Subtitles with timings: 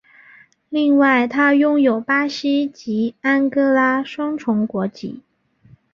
[0.69, 5.21] 另外他拥有巴西及安哥拉双重国籍。